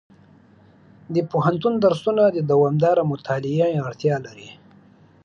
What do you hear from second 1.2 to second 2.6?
پوهنتون درسونه د